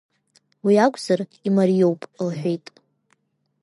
[0.65, 2.65] Уи акәзар, имариоуп,— лҳәеит.